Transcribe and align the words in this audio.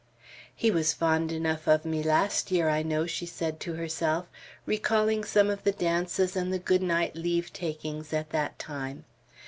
"He 0.55 0.71
was 0.71 0.93
fond 0.93 1.31
enough 1.31 1.67
of 1.67 1.85
me 1.85 2.01
last 2.01 2.49
year, 2.49 2.69
I 2.69 2.81
know," 2.81 3.05
she 3.05 3.27
said 3.27 3.59
to 3.59 3.73
herself, 3.73 4.25
recalling 4.65 5.23
some 5.23 5.51
of 5.51 5.63
the 5.63 5.73
dances 5.73 6.35
and 6.35 6.51
the 6.51 6.57
good 6.57 6.81
night 6.81 7.15
leave 7.15 7.53
takings 7.53 8.11
at 8.11 8.31
that 8.31 8.57
time. 8.57 9.05